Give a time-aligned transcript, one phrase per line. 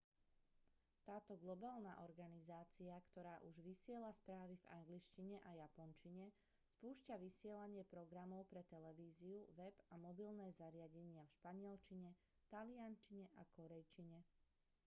[1.07, 6.27] táto globálna organizácia ktorá už vysiela správy v angličtine a japončine
[6.75, 12.11] spúšťa vysielanie programov pre televíziu web a mobilné zariadenia v španielčine
[12.53, 14.19] taliančine a kórejčine